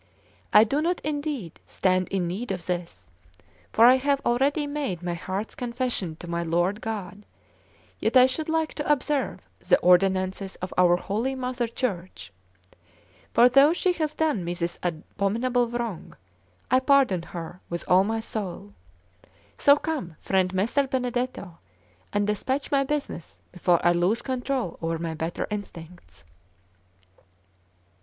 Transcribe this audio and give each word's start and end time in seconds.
I 0.51 0.63
do 0.63 0.81
not 0.81 0.99
indeed 1.01 1.59
stand 1.67 2.07
in 2.09 2.25
need 2.27 2.51
of 2.51 2.65
this, 2.65 3.11
for 3.71 3.85
I 3.85 3.97
have 3.97 4.19
already 4.25 4.65
made 4.65 5.03
my 5.03 5.13
heart's 5.13 5.53
confession 5.53 6.15
to 6.15 6.27
my 6.27 6.41
Lord 6.41 6.81
God; 6.81 7.23
yet 7.99 8.17
I 8.17 8.25
should 8.25 8.49
like 8.49 8.73
to 8.73 8.91
observe 8.91 9.41
the 9.59 9.77
ordinances 9.81 10.55
of 10.55 10.73
our 10.75 10.97
Holy 10.97 11.35
Mother 11.35 11.67
Church; 11.67 12.33
for 13.31 13.47
though 13.47 13.73
she 13.73 13.93
has 13.93 14.15
done 14.15 14.43
me 14.43 14.55
this 14.55 14.79
abominable 14.81 15.67
wrong, 15.69 16.17
I 16.71 16.79
pardon 16.79 17.21
her 17.21 17.61
with 17.69 17.85
all 17.87 18.03
my 18.03 18.21
soul. 18.21 18.73
So 19.59 19.75
come, 19.75 20.15
friend 20.19 20.51
Messer 20.51 20.87
Benedetto, 20.87 21.59
and 22.11 22.25
despatch 22.25 22.71
my 22.71 22.83
business 22.83 23.39
before 23.51 23.79
I 23.85 23.91
lose 23.91 24.23
control 24.23 24.79
over 24.81 24.97
my 24.97 25.13
better 25.13 25.45
instincts." 25.51 26.23